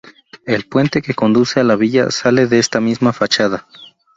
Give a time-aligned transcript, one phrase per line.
[0.47, 3.67] El puente que conduce a la villa sale de esta misma fachada.